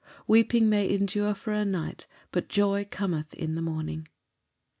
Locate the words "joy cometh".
2.49-3.35